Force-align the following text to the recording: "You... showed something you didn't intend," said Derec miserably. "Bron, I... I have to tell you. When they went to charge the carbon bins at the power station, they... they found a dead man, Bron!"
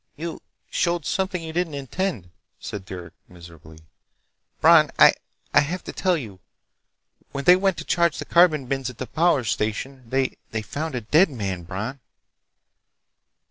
"You... 0.17 0.41
showed 0.71 1.05
something 1.05 1.43
you 1.43 1.53
didn't 1.53 1.75
intend," 1.75 2.31
said 2.59 2.87
Derec 2.87 3.11
miserably. 3.29 3.81
"Bron, 4.59 4.89
I... 4.97 5.13
I 5.53 5.59
have 5.59 5.83
to 5.83 5.93
tell 5.93 6.17
you. 6.17 6.39
When 7.33 7.43
they 7.43 7.55
went 7.55 7.77
to 7.77 7.85
charge 7.85 8.17
the 8.17 8.25
carbon 8.25 8.65
bins 8.65 8.89
at 8.89 8.97
the 8.97 9.05
power 9.05 9.43
station, 9.43 10.09
they... 10.09 10.37
they 10.49 10.63
found 10.63 10.95
a 10.95 11.01
dead 11.01 11.29
man, 11.29 11.61
Bron!" 11.65 11.99